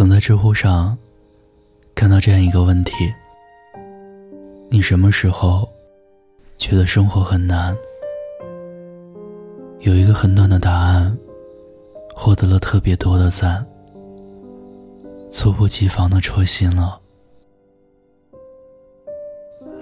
[0.00, 0.96] 曾在知乎上
[1.94, 3.12] 看到这样一个问题：
[4.70, 5.68] 你什么时候
[6.56, 7.76] 觉得生活很难？
[9.80, 11.14] 有一个很短的答案，
[12.14, 13.62] 获得了特别多的赞，
[15.28, 16.98] 猝不及防的戳心了。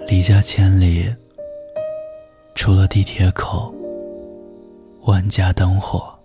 [0.05, 1.09] 离家千里，
[2.55, 3.73] 除了地铁口，
[5.03, 6.18] 万家灯火。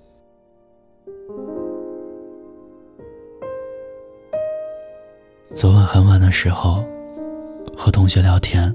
[5.54, 6.84] 昨晚很晚的时候，
[7.76, 8.74] 和同学聊天，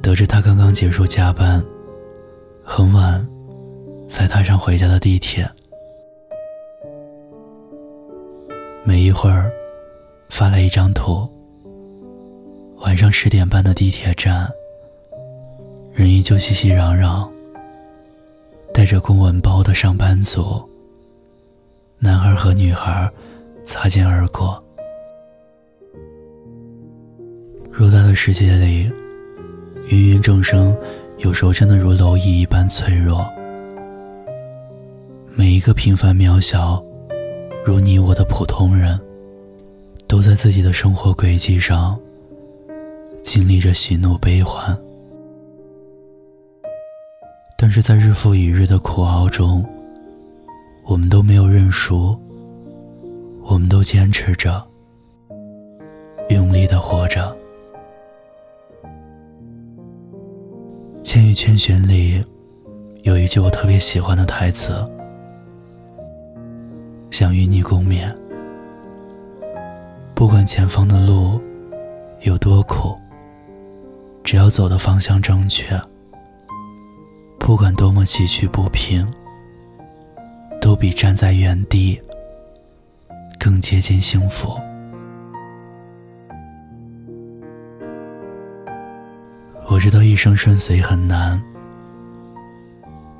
[0.00, 1.62] 得知他刚刚结束加班，
[2.64, 3.26] 很晚。
[4.08, 5.46] 才踏上回家的地铁，
[8.82, 9.52] 没一会儿，
[10.30, 11.28] 发来一张图。
[12.78, 14.50] 晚上十点半的地铁站，
[15.92, 17.28] 人依旧熙熙攘攘，
[18.72, 20.66] 带着公文包的上班族，
[21.98, 23.12] 男孩和女孩
[23.62, 24.64] 擦肩而过。
[27.78, 28.90] 偌大的世界里，
[29.86, 30.76] 芸芸众生，
[31.18, 33.24] 有时候真的如蝼蚁一般脆弱。
[35.36, 36.82] 每一个平凡渺小，
[37.64, 38.98] 如你我的普通人，
[40.08, 41.96] 都在自己的生活轨迹上
[43.22, 44.76] 经历着喜怒悲欢。
[47.56, 49.64] 但是在日复一日的苦熬中，
[50.84, 52.18] 我们都没有认输，
[53.44, 54.66] 我们都坚持着，
[56.30, 57.20] 用力的活着。
[61.18, 62.24] 《千与千寻》里
[63.02, 64.88] 有一句我特别喜欢的台词。
[67.10, 68.14] 想与你共勉。
[70.14, 71.40] 不管前方的路
[72.20, 72.96] 有多苦，
[74.22, 75.76] 只要走的方向正确，
[77.36, 79.04] 不管多么崎岖不平，
[80.60, 82.00] 都比站在原地
[83.40, 84.56] 更接近幸福。
[89.78, 91.40] 我知道一生顺遂很难，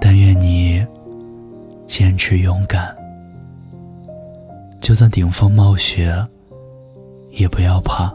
[0.00, 0.84] 但愿你
[1.86, 2.92] 坚持勇敢。
[4.80, 6.12] 就算顶风冒雪，
[7.30, 8.12] 也不要怕。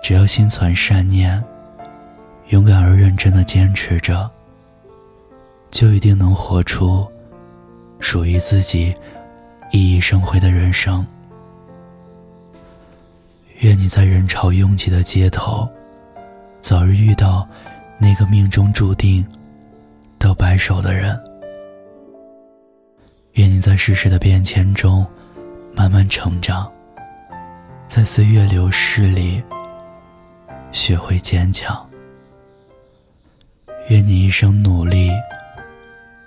[0.00, 1.42] 只要心存善念，
[2.50, 4.30] 勇敢而认真的坚持着，
[5.72, 7.04] 就一定能活出
[7.98, 8.94] 属于自己
[9.72, 11.04] 熠熠生辉的人生。
[13.58, 15.68] 愿你在人潮拥挤的街头，
[16.62, 17.46] 早日遇到
[17.98, 19.26] 那个命中注定
[20.18, 21.20] 到白首的人。
[23.32, 25.06] 愿你在世事的变迁中。
[25.74, 26.70] 慢慢成长，
[27.86, 29.42] 在岁月流逝里
[30.70, 31.88] 学会坚强。
[33.88, 35.10] 愿你一生努力，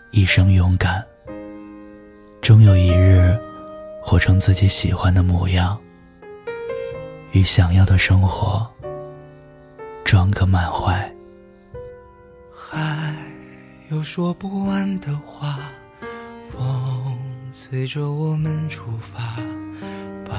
[0.09, 1.05] 一生勇敢，
[2.41, 3.39] 终有一日
[4.01, 5.79] 活成自己喜欢的模样，
[7.31, 8.67] 与想要的生活
[10.05, 11.13] 装个满怀。
[12.53, 13.13] 还
[13.89, 15.59] 有说不完的话，
[16.49, 17.17] 风。
[17.51, 19.37] 催着我们出发，
[20.25, 20.35] 把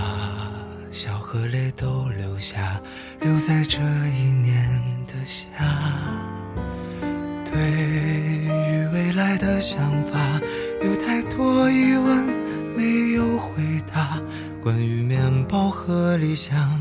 [0.92, 2.78] 笑和泪都留下，
[3.20, 4.68] 留在这一年
[5.06, 5.48] 的夏。
[7.44, 10.38] 对于未来的想法，
[10.84, 12.26] 有太多疑问
[12.76, 13.62] 没有回
[13.92, 14.20] 答。
[14.62, 16.80] 关于面包和理想，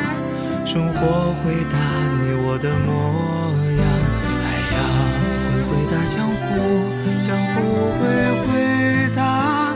[0.71, 1.77] 生活回答
[2.21, 3.83] 你我的模样，
[4.41, 4.79] 海洋
[5.43, 6.47] 会回答江湖，
[7.21, 7.59] 江湖
[7.99, 7.99] 会
[8.47, 8.49] 回
[9.13, 9.19] 答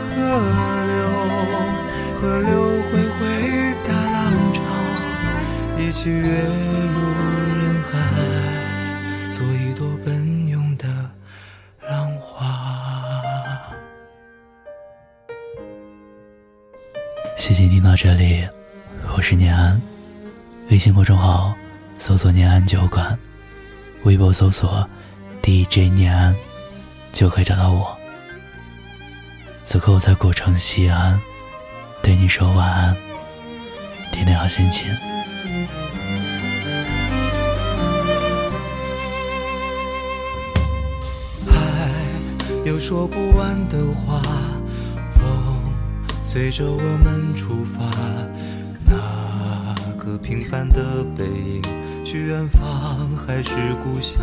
[0.00, 0.08] 河
[0.88, 0.96] 流，
[2.16, 2.48] 河流
[2.88, 3.20] 会回
[3.86, 4.16] 答浪
[4.54, 4.58] 潮，
[5.78, 6.98] 一起跃入
[7.60, 7.92] 人海，
[9.30, 10.88] 做一朵奔涌的
[11.90, 12.46] 浪花。
[17.36, 18.48] 谢谢听到这里，
[19.14, 19.78] 我是念安。
[20.68, 21.54] 微信公众号
[21.96, 23.16] 搜索“念安酒馆”，
[24.02, 24.86] 微博搜索
[25.42, 26.34] “DJ 念安”，
[27.14, 27.96] 就可以找到我。
[29.62, 31.20] 此刻我在古城西安，
[32.02, 32.96] 对你说晚安，
[34.10, 34.86] 天天好心情。
[42.64, 44.20] 有说不完的话。
[45.14, 45.62] 风
[46.22, 47.88] 随着我们出发，
[50.06, 51.62] 个平凡的背影，
[52.04, 53.50] 去远方还是
[53.82, 54.16] 故乡？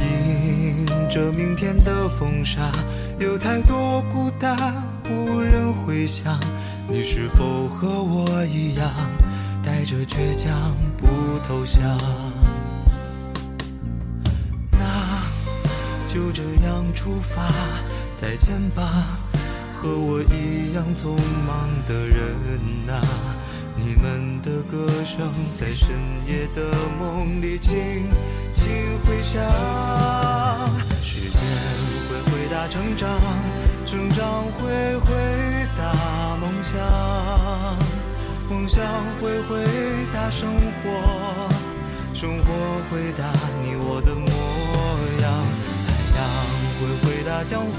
[0.00, 2.72] 迎着明天的风沙，
[3.20, 4.56] 有太多孤单
[5.08, 6.40] 无人回响。
[6.88, 8.90] 你是否和我一样，
[9.62, 11.06] 带着倔强不
[11.46, 11.96] 投降？
[14.72, 15.22] 那
[16.08, 17.48] 就这样出发，
[18.16, 19.20] 再见吧，
[19.80, 21.10] 和我一样匆
[21.46, 22.18] 忙的人
[22.92, 23.00] 啊！
[23.78, 25.88] 你们的歌声在深
[26.26, 28.10] 夜的梦里轻
[28.52, 28.66] 轻
[29.06, 29.40] 回响，
[31.02, 31.40] 时间
[32.08, 33.08] 会回答成长，
[33.86, 35.14] 成长会回
[35.76, 36.76] 答梦想，
[38.50, 38.82] 梦想
[39.20, 39.64] 会回
[40.12, 40.52] 答生
[40.82, 41.48] 活，
[42.12, 42.52] 生活
[42.90, 43.32] 回答
[43.62, 44.28] 你我的模
[45.22, 45.26] 样，
[45.86, 45.88] 海
[46.18, 46.20] 洋
[46.80, 47.78] 会回答江湖，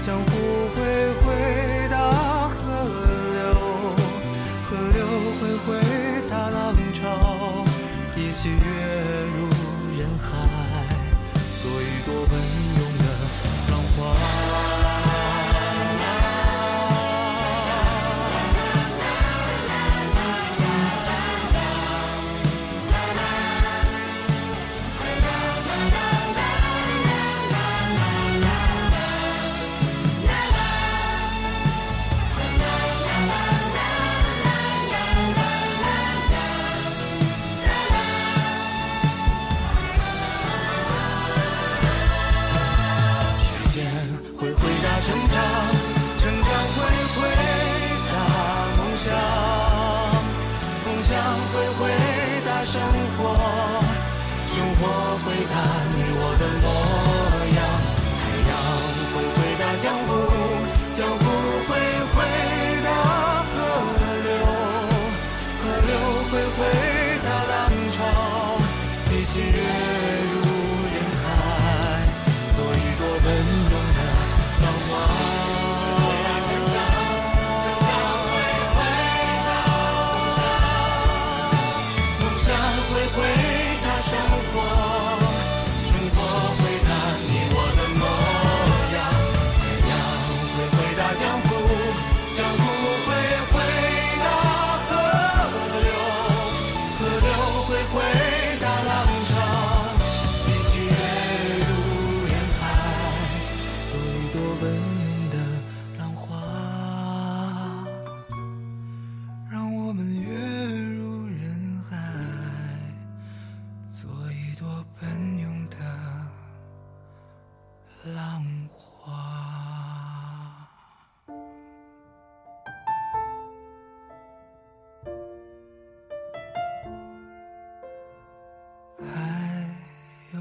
[0.00, 0.30] 江湖
[0.74, 0.78] 会
[1.22, 2.37] 回答
[5.66, 5.76] 回
[6.30, 7.64] 大浪潮，
[8.16, 8.56] 一起跃
[9.36, 9.48] 入
[9.98, 10.26] 人海，
[11.60, 12.32] 做一朵温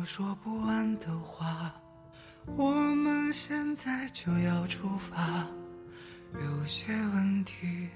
[0.07, 1.69] 说不完的话，
[2.55, 5.45] 我们现在就要出发。
[6.41, 7.89] 有些问题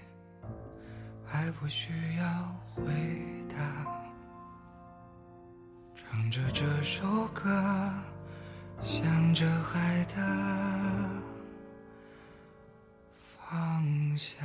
[1.25, 2.25] 还不需要
[2.75, 2.83] 回
[3.47, 3.55] 答。
[5.95, 7.49] 唱着这首歌，
[8.83, 10.17] 向着海的
[13.39, 14.37] 方向。